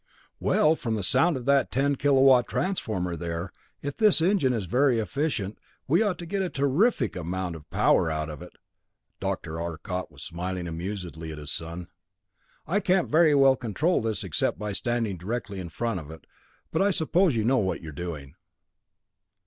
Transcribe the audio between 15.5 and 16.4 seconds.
in front of it,